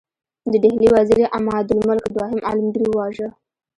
[0.51, 3.27] د ډهلي وزیر عمادالملک دوهم عالمګیر وواژه.